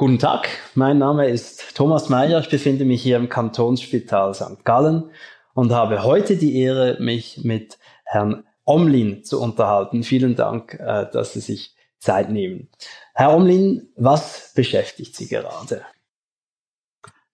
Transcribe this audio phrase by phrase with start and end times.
[0.00, 2.40] Guten Tag, mein Name ist Thomas Meyer.
[2.40, 4.64] Ich befinde mich hier im Kantonsspital St.
[4.64, 5.10] Gallen
[5.52, 10.02] und habe heute die Ehre, mich mit Herrn Omlin zu unterhalten.
[10.02, 12.70] Vielen Dank, äh, dass Sie sich Zeit nehmen.
[13.12, 15.84] Herr Omlin, was beschäftigt Sie gerade?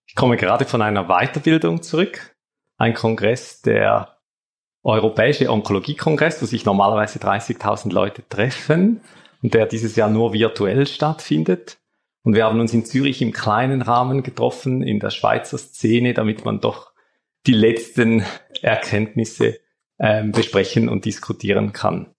[0.09, 2.35] Ich komme gerade von einer Weiterbildung zurück.
[2.79, 4.19] Ein Kongress, der
[4.83, 9.03] Europäische Onkologie-Kongress, wo sich normalerweise 30.000 Leute treffen
[9.41, 11.79] und der dieses Jahr nur virtuell stattfindet.
[12.27, 16.45] Und wir haben uns in Zürich im kleinen Rahmen getroffen, in der Schweizer Szene, damit
[16.45, 16.91] man doch
[17.47, 18.25] die letzten
[18.63, 19.61] Erkenntnisse
[20.01, 22.13] ähm, besprechen und diskutieren kann.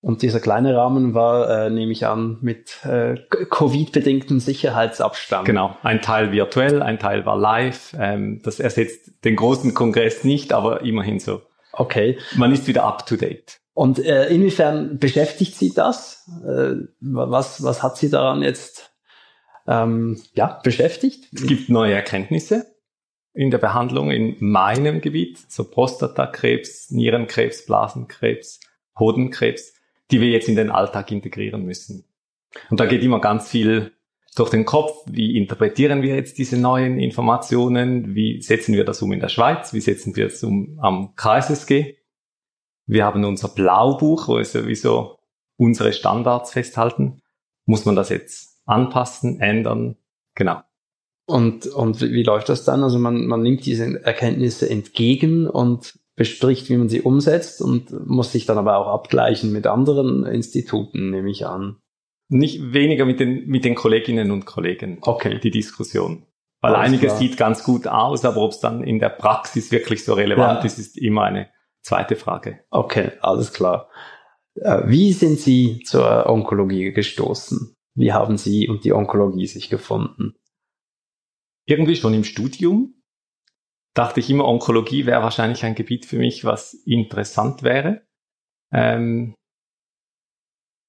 [0.00, 5.44] Und dieser kleine Rahmen war, äh, nehme ich an, mit äh, Covid-bedingtem Sicherheitsabstand.
[5.44, 7.94] Genau, ein Teil virtuell, ein Teil war live.
[7.96, 11.42] Ähm, das ersetzt den großen Kongress nicht, aber immerhin so.
[11.72, 12.18] Okay.
[12.34, 13.60] Man ist wieder up to date.
[13.72, 16.28] Und äh, inwiefern beschäftigt Sie das?
[16.44, 18.93] Äh, was, was hat Sie daran jetzt
[19.66, 21.28] ähm, ja, beschäftigt.
[21.32, 22.66] Es gibt neue Erkenntnisse
[23.32, 28.60] in der Behandlung in meinem Gebiet, so Prostatakrebs, Nierenkrebs, Blasenkrebs,
[28.98, 29.74] Hodenkrebs,
[30.10, 32.04] die wir jetzt in den Alltag integrieren müssen.
[32.70, 33.92] Und da geht immer ganz viel
[34.36, 39.12] durch den Kopf, wie interpretieren wir jetzt diese neuen Informationen, wie setzen wir das um
[39.12, 41.96] in der Schweiz, wie setzen wir es um am KSSG.
[42.86, 45.18] Wir haben unser Blaubuch, wo wir sowieso
[45.56, 47.22] unsere Standards festhalten.
[47.64, 49.96] Muss man das jetzt anpassen, ändern.
[50.34, 50.60] Genau.
[51.26, 52.82] Und, und wie läuft das dann?
[52.82, 58.32] Also man, man nimmt diese Erkenntnisse entgegen und bespricht, wie man sie umsetzt und muss
[58.32, 61.76] sich dann aber auch abgleichen mit anderen Instituten, nehme ich an.
[62.28, 64.98] Nicht weniger mit den, mit den Kolleginnen und Kollegen.
[65.00, 65.40] Okay.
[65.42, 66.26] Die Diskussion.
[66.60, 67.18] Weil Alles einiges klar.
[67.18, 70.64] sieht ganz gut aus, aber ob es dann in der Praxis wirklich so relevant ja.
[70.64, 71.50] ist, ist immer eine
[71.82, 72.60] zweite Frage.
[72.70, 73.90] Okay, alles klar.
[74.54, 77.76] Äh, wie sind Sie zur Onkologie gestoßen?
[77.94, 80.34] Wie haben Sie und die Onkologie sich gefunden?
[81.66, 83.02] Irgendwie schon im Studium
[83.94, 88.02] dachte ich immer, Onkologie wäre wahrscheinlich ein Gebiet für mich, was interessant wäre.
[88.72, 89.34] Ähm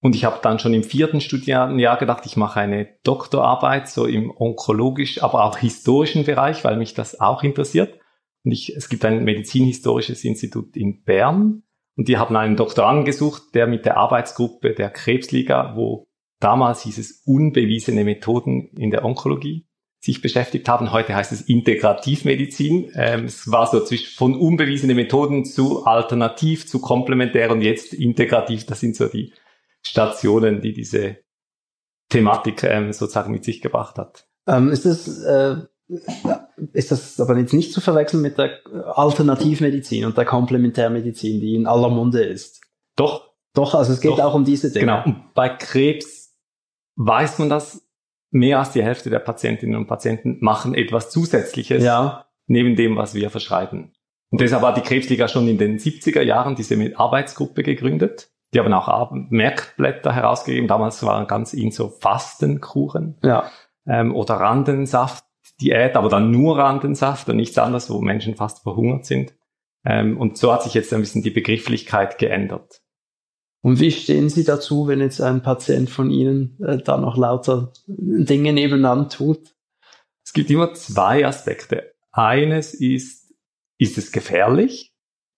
[0.02, 4.30] und ich habe dann schon im vierten Studienjahr gedacht, ich mache eine Doktorarbeit so im
[4.30, 8.00] onkologisch, aber auch historischen Bereich, weil mich das auch interessiert.
[8.44, 11.64] Und ich, es gibt ein medizinhistorisches Institut in Bern
[11.96, 16.08] und die haben einen Doktoranden gesucht, der mit der Arbeitsgruppe der Krebsliga, wo
[16.40, 19.66] Damals hieß es unbewiesene Methoden in der Onkologie
[20.00, 20.92] sich beschäftigt haben.
[20.92, 22.92] Heute heißt es Integrativmedizin.
[22.94, 28.66] Ähm, es war so zwischen von unbewiesene Methoden zu alternativ, zu komplementär und jetzt integrativ.
[28.66, 29.34] Das sind so die
[29.82, 31.18] Stationen, die diese
[32.10, 34.28] Thematik ähm, sozusagen mit sich gebracht hat.
[34.48, 35.56] Ähm, ist das äh,
[36.74, 38.60] ist das aber jetzt nicht zu verwechseln mit der
[38.96, 42.62] Alternativmedizin und der Komplementärmedizin, die in aller Munde ist?
[42.96, 43.34] Doch.
[43.54, 44.20] Doch, also es geht Doch.
[44.20, 44.86] auch um diese Dinge.
[44.86, 45.04] Genau.
[45.06, 46.15] Und bei Krebs
[46.96, 47.88] weiß man das,
[48.32, 52.26] mehr als die Hälfte der Patientinnen und Patienten machen etwas Zusätzliches ja.
[52.48, 53.94] neben dem, was wir verschreiben.
[54.30, 58.30] Und deshalb hat die Krebsliga schon in den 70er Jahren diese Arbeitsgruppe gegründet.
[58.54, 60.68] Die haben auch Merkblätter herausgegeben.
[60.68, 63.50] Damals waren ganz in so Fastenkuchen ja.
[63.88, 69.34] ähm, oder Randensaft-Diät, aber dann nur Randensaft und nichts anderes, wo Menschen fast verhungert sind.
[69.86, 72.82] Ähm, und so hat sich jetzt ein bisschen die Begrifflichkeit geändert.
[73.66, 77.74] Und wie stehen Sie dazu, wenn jetzt ein Patient von Ihnen äh, da noch lauter
[77.88, 79.40] Dinge nebeneinander tut?
[80.24, 81.92] Es gibt immer zwei Aspekte.
[82.12, 83.34] Eines ist,
[83.80, 84.94] ist es gefährlich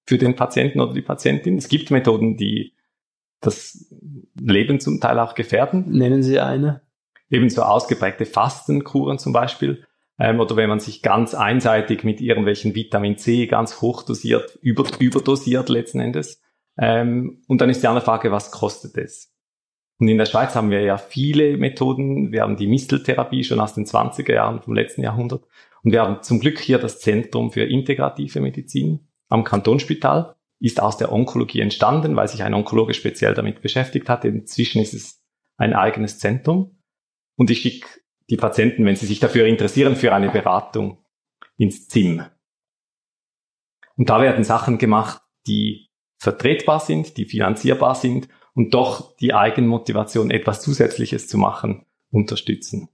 [0.06, 1.58] für den Patienten oder die Patientin?
[1.58, 2.74] Es gibt Methoden, die
[3.40, 3.96] das
[4.38, 5.86] Leben zum Teil auch gefährden.
[5.90, 6.82] Nennen Sie eine?
[7.30, 9.86] Ebenso ausgeprägte Fastenkuren zum Beispiel.
[10.19, 15.69] Ähm, oder wenn man sich ganz einseitig mit irgendwelchen Vitamin C ganz hochdosiert, über, überdosiert
[15.69, 16.42] letzten Endes.
[16.77, 19.33] Ähm, und dann ist die andere Frage, was kostet es?
[20.00, 22.31] Und in der Schweiz haben wir ja viele Methoden.
[22.31, 25.44] Wir haben die Misteltherapie schon aus den 20er Jahren vom letzten Jahrhundert.
[25.83, 30.35] Und wir haben zum Glück hier das Zentrum für integrative Medizin am Kantonsspital.
[30.59, 34.25] Ist aus der Onkologie entstanden, weil sich ein Onkologe speziell damit beschäftigt hat.
[34.25, 35.24] Inzwischen ist es
[35.57, 36.79] ein eigenes Zentrum.
[37.35, 37.88] Und ich schicke
[38.29, 41.03] die Patienten, wenn sie sich dafür interessieren, für eine Beratung
[41.57, 42.24] ins ZIM.
[43.95, 45.87] Und da werden Sachen gemacht, die
[46.18, 52.90] vertretbar sind, die finanzierbar sind und doch die Eigenmotivation, etwas Zusätzliches zu machen, unterstützen.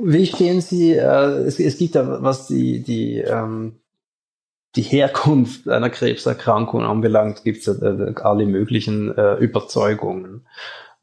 [0.00, 3.80] Wie stehen Sie, äh, es, es gibt ja, was die, die, ähm,
[4.76, 10.46] die Herkunft einer Krebserkrankung anbelangt, gibt es äh, alle möglichen äh, Überzeugungen.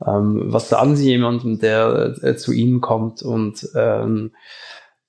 [0.06, 4.32] Ähm, was sagen Sie jemandem, der äh, zu Ihnen kommt und ähm,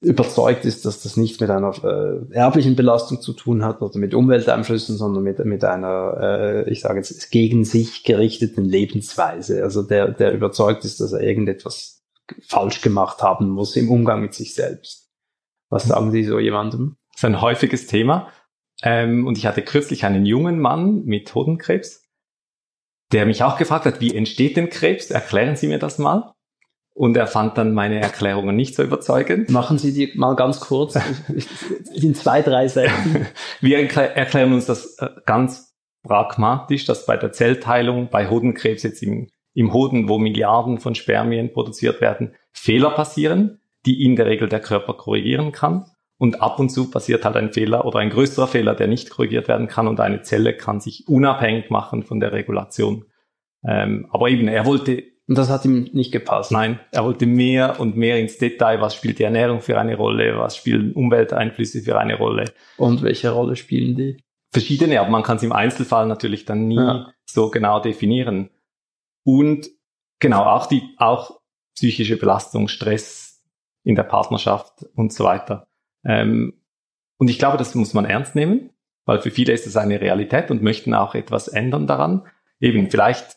[0.01, 4.15] überzeugt ist, dass das nicht mit einer äh, erblichen Belastung zu tun hat oder mit
[4.15, 9.63] Umwelteinflüssen, sondern mit, mit einer, äh, ich sage jetzt, gegen sich gerichteten Lebensweise.
[9.63, 12.05] Also der, der überzeugt ist, dass er irgendetwas
[12.43, 15.11] falsch gemacht haben muss im Umgang mit sich selbst.
[15.71, 16.97] Was sagen Sie so jemandem?
[17.13, 18.29] Das ist ein häufiges Thema.
[18.83, 22.05] Ähm, und ich hatte kürzlich einen jungen Mann mit Hodenkrebs,
[23.13, 25.11] der mich auch gefragt hat, wie entsteht denn Krebs?
[25.11, 26.35] Erklären Sie mir das mal.
[26.97, 29.51] Und er fand dann meine Erklärungen nicht so überzeugend.
[29.51, 30.99] Machen Sie die mal ganz kurz,
[31.93, 33.27] in zwei, drei Sätzen.
[33.61, 39.29] Wir erklären uns das äh, ganz pragmatisch, dass bei der Zellteilung, bei Hodenkrebs jetzt im,
[39.53, 44.61] im Hoden, wo Milliarden von Spermien produziert werden, Fehler passieren, die in der Regel der
[44.61, 45.85] Körper korrigieren kann.
[46.17, 49.49] Und ab und zu passiert halt ein Fehler oder ein größerer Fehler, der nicht korrigiert
[49.49, 53.05] werden kann und eine Zelle kann sich unabhängig machen von der Regulation.
[53.69, 56.53] Ähm, aber eben, er wollte und das hat ihm nicht gepasst.
[56.53, 58.81] Nein, er wollte mehr und mehr ins Detail.
[58.81, 60.39] Was spielt die Ernährung für eine Rolle?
[60.39, 62.53] Was spielen Umwelteinflüsse für eine Rolle?
[62.77, 64.23] Und welche Rolle spielen die?
[64.53, 67.13] Verschiedene, aber man kann es im Einzelfall natürlich dann nie ja.
[67.25, 68.51] so genau definieren.
[69.25, 69.69] Und
[70.21, 71.41] genau, auch die, auch
[71.75, 73.45] psychische Belastung, Stress
[73.83, 75.67] in der Partnerschaft und so weiter.
[76.05, 76.55] Ähm,
[77.19, 78.71] und ich glaube, das muss man ernst nehmen,
[79.05, 82.27] weil für viele ist es eine Realität und möchten auch etwas ändern daran.
[82.61, 83.37] Eben vielleicht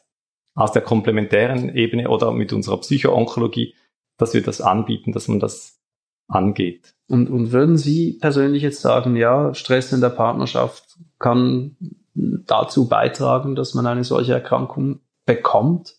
[0.59, 3.75] aus der komplementären Ebene oder mit unserer Psychoonkologie,
[4.17, 5.79] dass wir das anbieten, dass man das
[6.27, 6.95] angeht.
[7.07, 11.77] Und, und würden Sie persönlich jetzt sagen, ja, Stress in der Partnerschaft kann
[12.13, 15.95] dazu beitragen, dass man eine solche Erkrankung bekommt?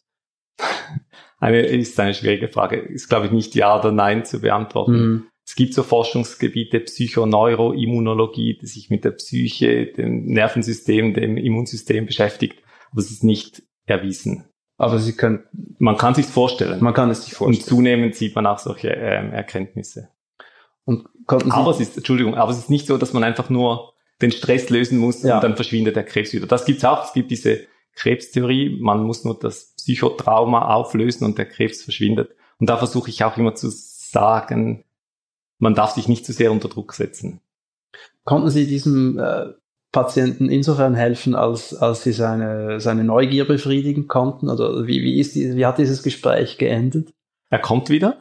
[1.43, 2.77] Eine, ist eine schwierige Frage.
[2.77, 4.93] Ist, glaube ich, nicht Ja oder Nein zu beantworten.
[4.93, 5.27] Mhm.
[5.47, 12.63] Es gibt so Forschungsgebiete, Psychoneuroimmunologie, die sich mit der Psyche, dem Nervensystem, dem Immunsystem beschäftigt.
[12.93, 14.50] Aber es ist nicht erwiesen.
[14.81, 15.41] Aber Sie können,
[15.79, 16.83] man kann sich vorstellen.
[16.83, 17.61] Man kann es sich vorstellen.
[17.61, 20.09] Und zunehmend sieht man auch solche ähm, Erkenntnisse.
[20.87, 23.51] Und konnten Sie aber es ist, Entschuldigung, aber es ist nicht so, dass man einfach
[23.51, 23.93] nur
[24.23, 25.35] den Stress lösen muss ja.
[25.35, 26.47] und dann verschwindet der Krebs wieder.
[26.47, 27.05] Das gibt's auch.
[27.05, 28.79] Es gibt diese Krebstheorie.
[28.81, 32.31] Man muss nur das Psychotrauma auflösen und der Krebs verschwindet.
[32.59, 34.87] Und da versuche ich auch immer zu sagen,
[35.59, 37.43] man darf sich nicht zu sehr unter Druck setzen.
[38.25, 39.49] Konnten Sie diesem äh,
[39.93, 44.49] Patienten insofern helfen, als, als sie seine, seine Neugier befriedigen konnten?
[44.49, 47.13] Oder wie, wie, ist die, wie hat dieses Gespräch geendet?
[47.51, 48.19] Er kommt wieder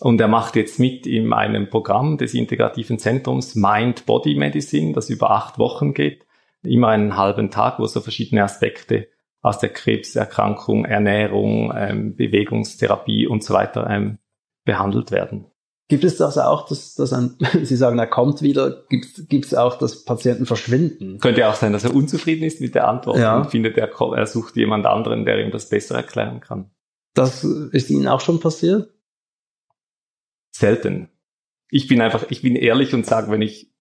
[0.00, 5.08] und er macht jetzt mit in einem Programm des integrativen Zentrums Mind Body Medicine, das
[5.08, 6.26] über acht Wochen geht.
[6.62, 9.08] Immer einen halben Tag, wo so verschiedene Aspekte
[9.40, 14.18] aus der Krebserkrankung, Ernährung, ähm, Bewegungstherapie und so weiter ähm,
[14.64, 15.46] behandelt werden.
[15.88, 19.78] Gibt es das auch, dass, dass ein, Sie sagen, er kommt wieder, gibt es auch,
[19.78, 21.18] dass Patienten verschwinden?
[21.18, 23.38] Könnte auch sein, dass er unzufrieden ist mit der Antwort ja.
[23.38, 26.70] und findet, er, er sucht jemand anderen, der ihm das besser erklären kann.
[27.14, 28.92] Das ist Ihnen auch schon passiert?
[30.50, 31.08] Selten.
[31.70, 33.72] Ich bin einfach, ich bin ehrlich und sage, wenn ich,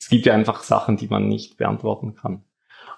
[0.00, 2.44] es gibt ja einfach Sachen, die man nicht beantworten kann.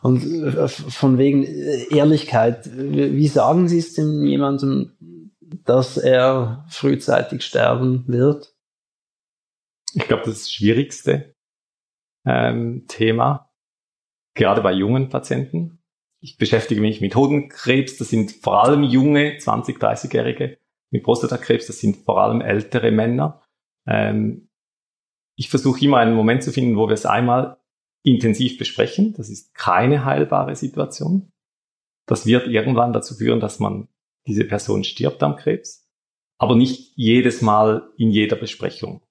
[0.02, 4.92] Und äh, von wegen Ehrlichkeit, wie sagen Sie es denn jemandem,
[5.64, 8.54] dass er frühzeitig sterben wird?
[9.94, 11.34] Ich glaube, das, ist das schwierigste
[12.24, 13.50] ähm, Thema,
[14.34, 15.82] gerade bei jungen Patienten.
[16.20, 20.58] Ich beschäftige mich mit Hodenkrebs, das sind vor allem junge, 20, 30-Jährige.
[20.90, 23.42] Mit Prostatakrebs, das sind vor allem ältere Männer.
[23.86, 24.48] Ähm,
[25.36, 27.58] ich versuche immer einen Moment zu finden, wo wir es einmal
[28.02, 29.14] intensiv besprechen.
[29.16, 31.32] Das ist keine heilbare Situation.
[32.06, 33.88] Das wird irgendwann dazu führen, dass man
[34.26, 35.88] diese Person stirbt am Krebs,
[36.38, 39.02] aber nicht jedes Mal in jeder Besprechung.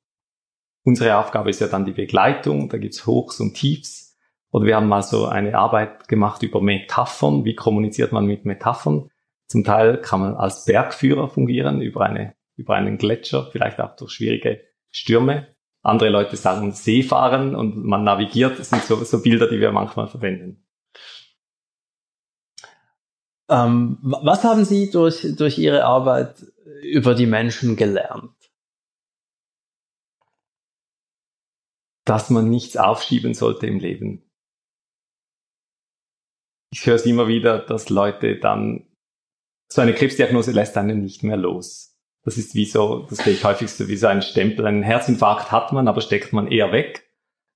[0.83, 4.17] Unsere Aufgabe ist ja dann die Begleitung, da gibt's Hochs und Tiefs.
[4.51, 9.09] Oder wir haben mal so eine Arbeit gemacht über Metaphern, wie kommuniziert man mit Metaphern.
[9.47, 14.11] Zum Teil kann man als Bergführer fungieren über, eine, über einen Gletscher, vielleicht auch durch
[14.11, 15.55] schwierige Stürme.
[15.81, 18.59] Andere Leute sagen Seefahren und man navigiert.
[18.59, 20.65] Das sind so, so Bilder, die wir manchmal verwenden.
[23.49, 26.45] Ähm, was haben Sie durch, durch Ihre Arbeit
[26.83, 28.31] über die Menschen gelernt?
[32.05, 34.23] Dass man nichts aufschieben sollte im Leben.
[36.71, 38.85] Ich höre es immer wieder, dass Leute dann,
[39.71, 41.97] so eine Krebsdiagnose lässt einen nicht mehr los.
[42.23, 44.67] Das ist wie so, das sehe ich häufig so wie so ein Stempel.
[44.67, 47.07] Einen Herzinfarkt hat man, aber steckt man eher weg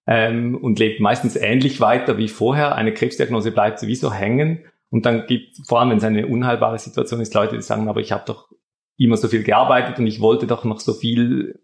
[0.07, 2.75] ähm, und lebt meistens ähnlich weiter wie vorher.
[2.75, 7.19] Eine Krebsdiagnose bleibt sowieso hängen und dann gibt vor allem, wenn es eine unheilbare Situation
[7.19, 8.51] ist, Leute, die sagen, aber ich habe doch
[8.95, 11.59] immer so viel gearbeitet und ich wollte doch noch so viel,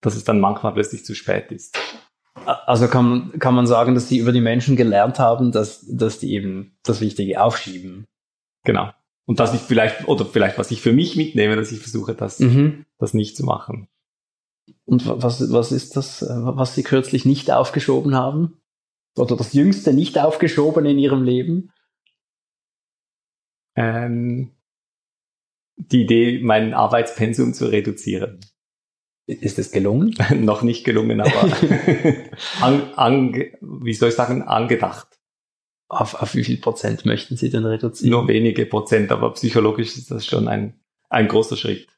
[0.00, 1.78] dass es dann manchmal plötzlich zu spät ist.
[2.46, 6.32] Also kann, kann man sagen, dass sie über die Menschen gelernt haben, dass, dass die
[6.32, 8.06] eben das Wichtige aufschieben.
[8.64, 8.90] Genau.
[9.26, 12.40] Und dass ich vielleicht, oder vielleicht was ich für mich mitnehme, dass ich versuche, das,
[12.40, 12.86] mhm.
[12.96, 13.86] das nicht zu machen.
[14.86, 18.62] Und was, was ist das, was Sie kürzlich nicht aufgeschoben haben?
[19.14, 21.70] Oder das jüngste nicht aufgeschoben in Ihrem Leben?
[23.76, 24.52] Ähm,
[25.76, 28.40] die Idee, mein Arbeitspensum zu reduzieren.
[29.26, 30.14] Ist es gelungen?
[30.34, 31.32] Noch nicht gelungen, aber
[32.60, 35.08] an, an, wie soll ich sagen, angedacht.
[35.88, 38.10] Auf, auf wie viel Prozent möchten Sie denn reduzieren?
[38.10, 41.88] Nur wenige Prozent, aber psychologisch ist das schon ein, ein großer Schritt.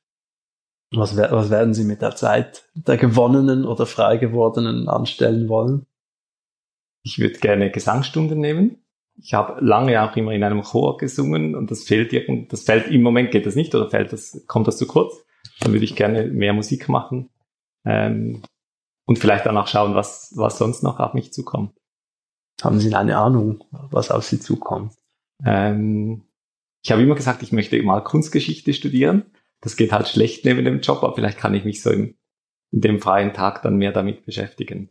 [0.93, 5.87] Was, was werden Sie mit der Zeit der gewonnenen oder frei gewordenen anstellen wollen?
[7.03, 8.86] Ich würde gerne Gesangsstunden nehmen.
[9.19, 12.91] Ich habe lange auch immer in einem Chor gesungen und das fehlt irgend, das fällt
[12.91, 15.25] im Moment geht das nicht oder fällt das, kommt das zu kurz.
[15.61, 17.31] Dann würde ich gerne mehr Musik machen
[17.85, 18.43] ähm,
[19.07, 21.73] und vielleicht danach schauen, was, was sonst noch auf mich zukommt.
[22.63, 24.93] Haben Sie eine Ahnung, was auf Sie zukommt?
[25.45, 26.23] Ähm,
[26.83, 29.25] ich habe immer gesagt, ich möchte mal Kunstgeschichte studieren.
[29.61, 32.17] Das geht halt schlecht neben dem Job, aber vielleicht kann ich mich so im,
[32.71, 34.91] in dem freien Tag dann mehr damit beschäftigen.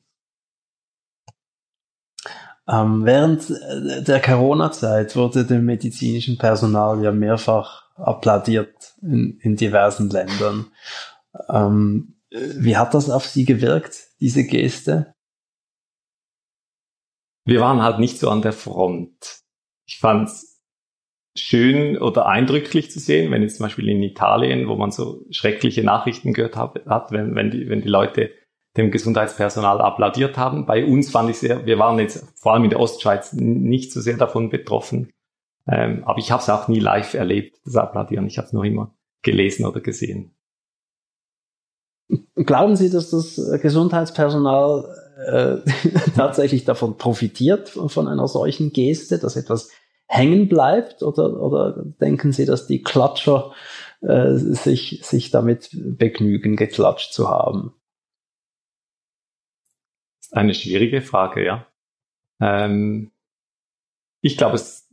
[2.67, 10.09] Ähm, während äh, der Corona-Zeit wurde dem medizinischen Personal ja mehrfach applaudiert in, in diversen
[10.09, 10.71] Ländern.
[11.49, 15.13] Ähm, wie hat das auf Sie gewirkt, diese Geste?
[17.45, 19.41] Wir waren halt nicht so an der Front.
[19.87, 20.55] Ich fand's
[21.37, 25.83] schön oder eindrücklich zu sehen, wenn jetzt zum Beispiel in Italien, wo man so schreckliche
[25.83, 28.31] Nachrichten gehört hat, wenn, wenn, die, wenn die Leute
[28.77, 30.65] dem Gesundheitspersonal applaudiert haben.
[30.65, 34.01] Bei uns fand ich sehr, wir waren jetzt vor allem in der Ostschweiz nicht so
[34.01, 35.11] sehr davon betroffen.
[35.67, 38.27] Ähm, aber ich habe es auch nie live erlebt, das Applaudieren.
[38.27, 40.35] Ich habe es noch immer gelesen oder gesehen.
[42.35, 44.85] Glauben Sie, dass das Gesundheitspersonal
[45.25, 45.57] äh,
[46.15, 49.69] tatsächlich davon profitiert, von einer solchen Geste, dass etwas
[50.07, 51.01] hängen bleibt?
[51.01, 53.53] Oder, oder denken Sie, dass die Klatscher
[54.01, 57.73] äh, sich, sich damit begnügen, geklatscht zu haben?
[60.33, 61.67] Eine schwierige Frage, ja.
[62.41, 63.11] Ähm,
[64.21, 64.89] ich glaube, es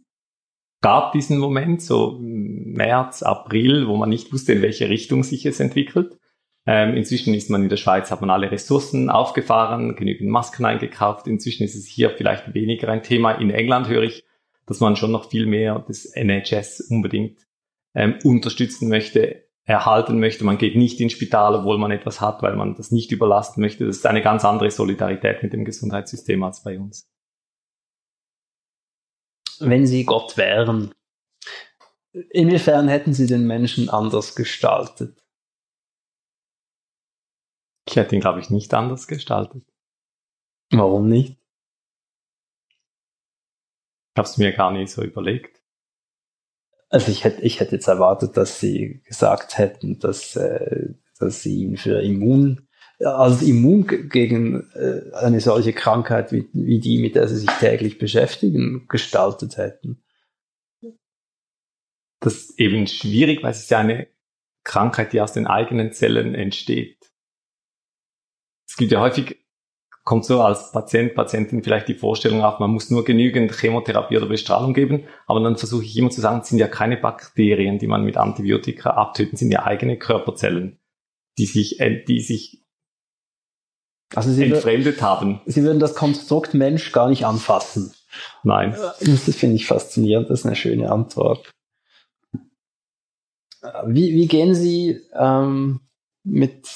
[0.80, 5.60] gab diesen Moment, so März, April, wo man nicht wusste, in welche Richtung sich es
[5.60, 6.18] entwickelt.
[6.66, 11.26] Ähm, inzwischen ist man in der Schweiz, hat man alle Ressourcen aufgefahren, genügend Masken eingekauft.
[11.26, 13.32] Inzwischen ist es hier vielleicht weniger ein Thema.
[13.32, 14.24] In England höre ich,
[14.66, 17.46] dass man schon noch viel mehr das NHS unbedingt
[17.94, 20.44] ähm, unterstützen möchte erhalten möchte.
[20.44, 23.86] Man geht nicht ins Spital, obwohl man etwas hat, weil man das nicht überlasten möchte.
[23.86, 27.08] Das ist eine ganz andere Solidarität mit dem Gesundheitssystem als bei uns.
[29.60, 30.92] Wenn Sie Gott wären,
[32.30, 35.22] inwiefern hätten Sie den Menschen anders gestaltet?
[37.88, 39.64] Ich hätte ihn, glaube ich, nicht anders gestaltet.
[40.70, 41.38] Warum nicht?
[44.14, 45.61] Ich habe es mir gar nicht so überlegt.
[46.92, 51.62] Also ich hätte, ich hätte jetzt erwartet, dass sie gesagt hätten, dass, äh, dass sie
[51.62, 52.68] ihn für immun,
[52.98, 57.96] als immun gegen äh, eine solche Krankheit wie, wie die, mit der sie sich täglich
[57.96, 60.04] beschäftigen, gestaltet hätten.
[62.20, 64.08] Das ist eben schwierig, weil es ist ja eine
[64.62, 67.10] Krankheit, die aus den eigenen Zellen entsteht.
[68.68, 69.42] Es gibt ja häufig
[70.04, 74.26] kommt so als Patient, Patientin vielleicht die Vorstellung auf, man muss nur genügend Chemotherapie oder
[74.26, 77.86] Bestrahlung geben, aber dann versuche ich immer zu sagen, es sind ja keine Bakterien, die
[77.86, 80.80] man mit Antibiotika abtöten, sind ja eigene Körperzellen,
[81.38, 81.78] die sich,
[82.08, 82.62] die sich
[84.14, 85.40] also Sie entfremdet haben.
[85.46, 87.94] Sie würden das Konstrukt Mensch gar nicht anfassen.
[88.42, 88.72] Nein.
[88.72, 91.50] Das finde ich faszinierend, das ist eine schöne Antwort.
[93.86, 95.80] Wie, wie gehen Sie ähm,
[96.24, 96.68] mit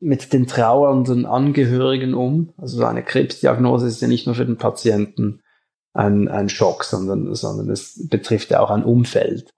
[0.00, 2.52] mit den trauernden Angehörigen um?
[2.56, 5.40] Also eine Krebsdiagnose ist ja nicht nur für den Patienten
[5.92, 9.52] ein, ein Schock, sondern, sondern es betrifft ja auch ein Umfeld.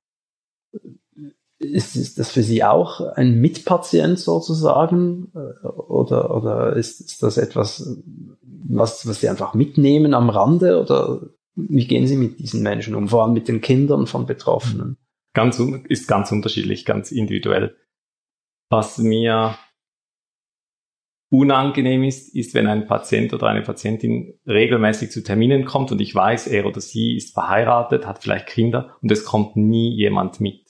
[1.58, 5.30] Ist, ist das für Sie auch ein Mitpatient sozusagen?
[5.62, 7.98] Oder, oder ist, ist das etwas,
[8.42, 10.80] was, was Sie einfach mitnehmen am Rande?
[10.80, 11.20] Oder
[11.54, 13.08] wie gehen Sie mit diesen Menschen um?
[13.08, 14.96] Vor allem mit den Kindern von Betroffenen?
[15.34, 17.76] Ganz, ist ganz unterschiedlich, ganz individuell.
[18.70, 19.56] Was mir
[21.30, 26.14] unangenehm ist, ist, wenn ein Patient oder eine Patientin regelmäßig zu Terminen kommt und ich
[26.14, 30.66] weiß, er oder sie ist verheiratet, hat vielleicht Kinder und es kommt nie jemand mit.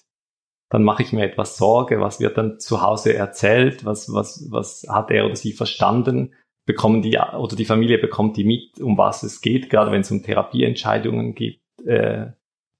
[0.68, 4.86] Dann mache ich mir etwas Sorge, was wird dann zu Hause erzählt, was, was, was
[4.88, 6.34] hat er oder sie verstanden,
[6.66, 10.10] bekommen die oder die Familie bekommt die mit, um was es geht, gerade wenn es
[10.10, 11.60] um Therapieentscheidungen geht.
[11.84, 12.32] Äh,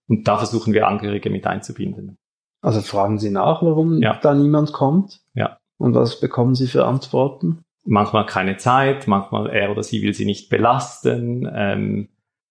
[0.06, 2.18] und da versuchen wir Angehörige mit einzubinden.
[2.62, 4.18] Also fragen Sie nach, warum ja.
[4.20, 5.22] da niemand kommt?
[5.34, 5.58] Ja.
[5.78, 7.64] Und was bekommen Sie für Antworten?
[7.84, 11.50] Manchmal keine Zeit, manchmal er oder sie will sie nicht belasten.
[11.52, 12.08] Ähm,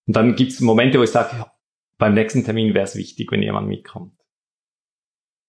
[0.07, 1.45] und dann gibt es Momente, wo ich sage,
[1.97, 4.13] beim nächsten Termin wäre es wichtig, wenn jemand mitkommt.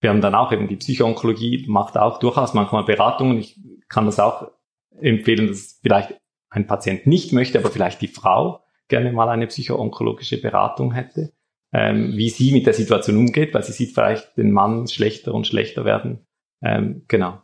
[0.00, 3.38] Wir haben dann auch eben die Psychoonkologie, macht auch durchaus manchmal Beratungen.
[3.38, 3.58] Ich
[3.88, 4.50] kann das auch
[4.98, 6.18] empfehlen, dass vielleicht
[6.48, 11.32] ein Patient nicht möchte, aber vielleicht die Frau gerne mal eine psychoonkologische Beratung hätte,
[11.72, 15.46] ähm, wie sie mit der Situation umgeht, weil sie sieht vielleicht den Mann schlechter und
[15.46, 16.26] schlechter werden.
[16.62, 17.40] Ähm, genau.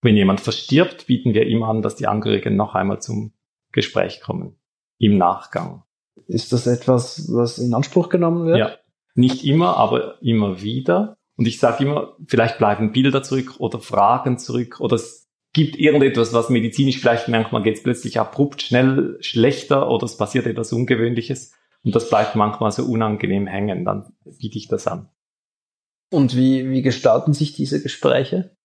[0.00, 3.32] Wenn jemand verstirbt, bieten wir ihm an, dass die Angehörigen noch einmal zum
[3.72, 4.56] Gespräch kommen.
[4.98, 5.82] Im Nachgang.
[6.26, 8.58] Ist das etwas, was in Anspruch genommen wird?
[8.58, 8.76] Ja.
[9.14, 11.16] Nicht immer, aber immer wieder.
[11.36, 16.32] Und ich sage immer, vielleicht bleiben Bilder zurück oder Fragen zurück oder es gibt irgendetwas,
[16.32, 21.52] was medizinisch vielleicht manchmal geht es plötzlich abrupt schnell schlechter oder es passiert etwas Ungewöhnliches
[21.82, 25.08] und das bleibt manchmal so unangenehm hängen, dann biete ich das an.
[26.10, 28.56] Und wie, wie gestalten sich diese Gespräche?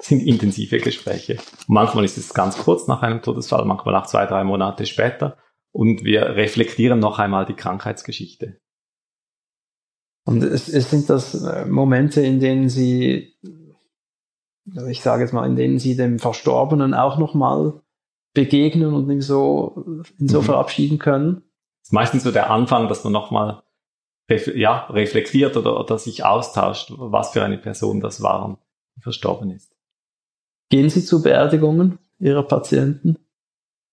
[0.00, 1.36] Das sind intensive Gespräche.
[1.66, 5.36] Manchmal ist es ganz kurz nach einem Todesfall, manchmal auch zwei, drei Monate später
[5.72, 8.60] und wir reflektieren noch einmal die Krankheitsgeschichte.
[10.24, 13.36] Und es, es sind das äh, Momente, in denen Sie
[14.88, 17.80] ich sage jetzt mal, in denen sie dem Verstorbenen auch nochmal
[18.34, 20.44] begegnen und ihn so, ihn so mhm.
[20.44, 21.42] verabschieden können.
[21.80, 23.62] Das ist meistens so der Anfang, dass man nochmal
[24.54, 28.58] ja, reflektiert oder, oder sich austauscht, was für eine Person das war und
[29.00, 29.74] verstorben ist.
[30.70, 33.16] Gehen Sie zu Beerdigungen Ihrer Patienten?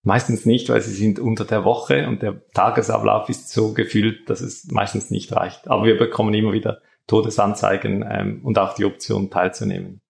[0.04, 4.40] Meistens nicht, weil sie sind unter der Woche und der Tagesablauf ist so gefüllt, dass
[4.40, 5.68] es meistens nicht reicht.
[5.68, 10.00] Aber wir bekommen immer wieder Todesanzeigen ähm, und auch die Option teilzunehmen.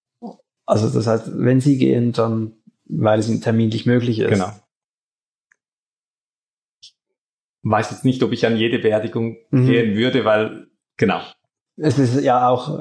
[0.66, 2.58] Also das heißt, wenn Sie gehen, dann
[2.88, 4.30] weil es terminlich möglich ist.
[4.30, 4.50] Genau.
[6.82, 6.94] Ich
[7.62, 9.66] weiß jetzt nicht, ob ich an jede Beerdigung mhm.
[9.66, 11.20] gehen würde, weil genau.
[11.80, 12.80] Es ist ja auch,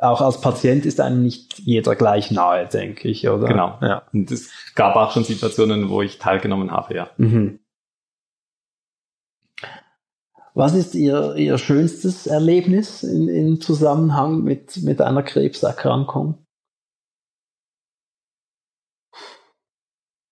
[0.00, 3.48] auch als Patient ist einem nicht jeder gleich nahe, denke ich, oder?
[3.48, 3.78] Genau.
[3.82, 4.02] Ja.
[4.12, 7.10] Und es gab auch schon Situationen, wo ich teilgenommen habe, ja.
[7.16, 7.58] Mhm.
[10.54, 16.38] Was ist Ihr, Ihr schönstes Erlebnis in, in Zusammenhang mit, mit einer Krebserkrankung?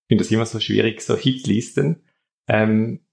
[0.09, 2.03] finde das immer so schwierig, so Hitlisten.
[2.47, 3.05] Ähm,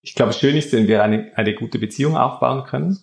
[0.00, 2.96] ich glaube, schön ist, wenn wir eine, eine gute Beziehung aufbauen können.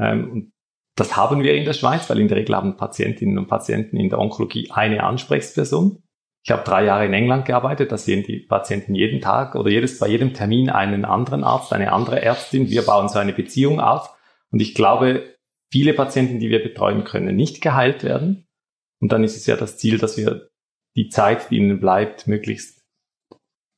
[0.00, 0.52] Ähm, und
[0.96, 4.08] das haben wir in der Schweiz, weil in der Regel haben Patientinnen und Patienten in
[4.08, 6.02] der Onkologie eine Ansprechperson.
[6.42, 9.98] Ich habe drei Jahre in England gearbeitet, da sehen die Patienten jeden Tag oder jedes,
[9.98, 12.70] bei jedem Termin einen anderen Arzt, eine andere Ärztin.
[12.70, 14.16] Wir bauen so eine Beziehung auf.
[14.50, 15.36] Und ich glaube,
[15.70, 18.48] viele Patienten, die wir betreuen, können nicht geheilt werden.
[19.00, 20.48] Und dann ist es ja das Ziel, dass wir
[20.96, 22.82] die Zeit, die ihnen bleibt, möglichst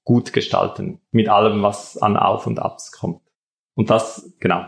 [0.04, 1.00] gut gestalten.
[1.11, 3.22] Mit allem, was an Auf und Abs kommt.
[3.74, 4.66] Und das, genau,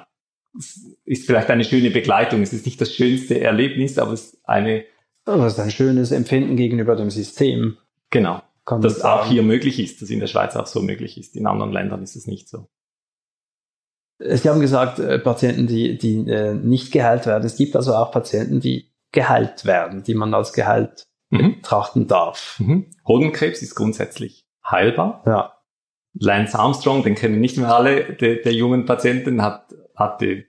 [1.04, 2.42] ist vielleicht eine schöne Begleitung.
[2.42, 4.84] Es ist nicht das schönste Erlebnis, aber es ist eine.
[5.24, 7.78] Aber es ist ein schönes Empfinden gegenüber dem System.
[8.10, 8.42] Genau.
[8.64, 11.36] Kann dass auch hier möglich ist, dass in der Schweiz auch so möglich ist.
[11.36, 12.68] In anderen Ländern ist es nicht so.
[14.18, 17.44] Sie haben gesagt, äh, Patienten, die, die äh, nicht geheilt werden.
[17.44, 21.56] Es gibt also auch Patienten, die geheilt werden, die man als geheilt mhm.
[21.56, 22.56] betrachten darf.
[22.58, 22.90] Mhm.
[23.06, 25.22] Hodenkrebs ist grundsätzlich heilbar.
[25.26, 25.54] Ja.
[26.14, 30.44] Lance Armstrong, den kennen nicht mehr alle, der, der jungen Patienten, hat, hatte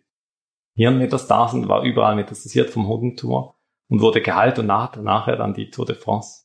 [0.76, 3.56] Hirnmetastasen, war überall metastasiert vom Hodentumor
[3.88, 6.44] und wurde geheilt und nach, nachher dann die Tour de France.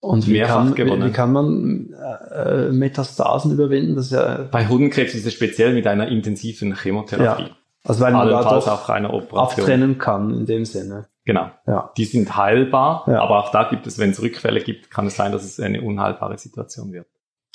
[0.00, 1.10] Und wie kann, gewonnen.
[1.10, 1.94] Wie, kann man
[2.34, 3.94] äh, Metastasen überwinden?
[3.94, 7.44] Das ja Bei Hodenkrebs ist es speziell mit einer intensiven Chemotherapie.
[7.44, 7.56] Ja.
[7.84, 11.06] Also weil man da auch eine Operation abtrennen kann in dem Sinne.
[11.24, 11.50] Genau.
[11.68, 11.92] Ja.
[11.96, 13.20] Die sind heilbar, ja.
[13.20, 15.82] aber auch da gibt es, wenn es Rückfälle gibt, kann es sein, dass es eine
[15.82, 17.06] unheilbare Situation wird.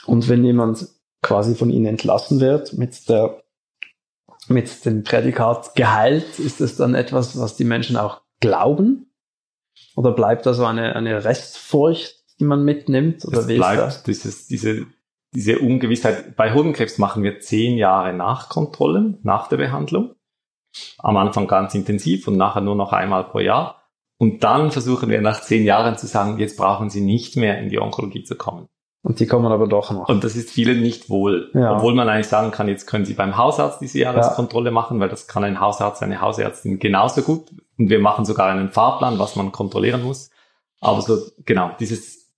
[0.05, 0.87] Und wenn jemand
[1.21, 3.43] quasi von ihnen entlassen wird mit der
[4.49, 9.11] mit dem Prädikat geheilt, ist es dann etwas, was die Menschen auch glauben?
[9.95, 13.25] Oder bleibt da so eine, eine Restfurcht, die man mitnimmt?
[13.25, 14.03] Oder es bleibt das?
[14.03, 14.85] Dieses, diese,
[15.33, 16.35] diese Ungewissheit.
[16.35, 20.15] Bei Hodenkrebs machen wir zehn Jahre Nachkontrollen nach der Behandlung
[20.99, 23.83] am Anfang ganz intensiv und nachher nur noch einmal pro Jahr.
[24.19, 27.69] Und dann versuchen wir nach zehn Jahren zu sagen, jetzt brauchen Sie nicht mehr in
[27.69, 28.67] die Onkologie zu kommen.
[29.07, 30.09] Und die kommen aber doch noch.
[30.09, 31.49] Und das ist vielen nicht wohl.
[31.53, 31.77] Ja.
[31.77, 34.73] Obwohl man eigentlich sagen kann, jetzt können Sie beim Hausarzt diese Jahreskontrolle ja.
[34.73, 37.49] machen, weil das kann ein Hausarzt, eine Hausärztin genauso gut.
[37.77, 40.29] Und wir machen sogar einen Fahrplan, was man kontrollieren muss.
[40.81, 42.33] Aber so, genau, dieses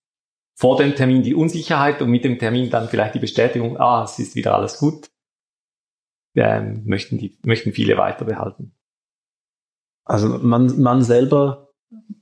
[0.54, 4.20] vor dem Termin die Unsicherheit und mit dem Termin dann vielleicht die Bestätigung, ah, es
[4.20, 5.10] ist wieder alles gut
[6.36, 8.76] ähm, möchten, die, möchten viele weiter behalten.
[10.06, 11.70] Also man, man selber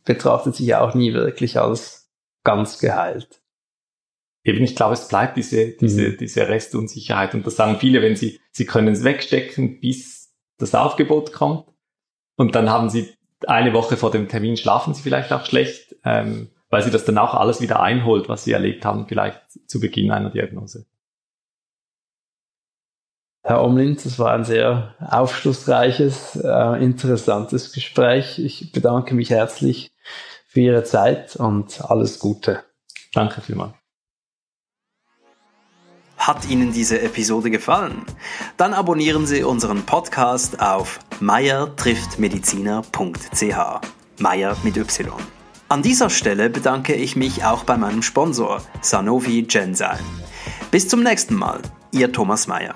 [0.03, 2.11] betrachtet sich auch nie wirklich als
[2.43, 3.41] ganz geheilt.
[4.47, 6.17] Eben, ich glaube, es bleibt diese, diese, mhm.
[6.17, 7.33] diese Restunsicherheit.
[7.33, 11.65] Und das sagen viele, wenn sie, sie können es wegstecken, bis das Aufgebot kommt.
[12.37, 13.13] Und dann haben sie
[13.45, 17.17] eine Woche vor dem Termin schlafen sie vielleicht auch schlecht, ähm, weil sie das dann
[17.17, 20.85] auch alles wieder einholt, was sie erlebt haben, vielleicht zu Beginn einer Diagnose.
[23.43, 28.39] Herr Omlin, das war ein sehr aufschlussreiches, äh, interessantes Gespräch.
[28.39, 29.91] Ich bedanke mich herzlich
[30.47, 32.63] für Ihre Zeit und alles Gute.
[33.13, 33.73] Danke vielmals.
[36.27, 38.01] Hat Ihnen diese Episode gefallen?
[38.57, 43.55] Dann abonnieren Sie unseren Podcast auf meyer-mediziner.ch.
[44.19, 45.13] Meyer mit Y.
[45.69, 50.03] An dieser Stelle bedanke ich mich auch bei meinem Sponsor Sanofi Genzyme.
[50.69, 51.61] Bis zum nächsten Mal,
[51.93, 52.75] Ihr Thomas Meyer.